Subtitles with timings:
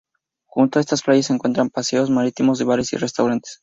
[0.49, 3.59] Junto a estas playas se encuentran paseos marítimos, bares y restaurantes.